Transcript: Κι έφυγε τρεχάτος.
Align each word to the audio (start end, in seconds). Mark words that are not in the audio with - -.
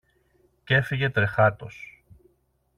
Κι 0.63 0.73
έφυγε 0.73 1.09
τρεχάτος. 1.09 2.03